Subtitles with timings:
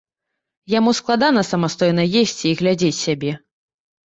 [0.73, 3.31] Яму складана самастойна есці і глядзець сябе.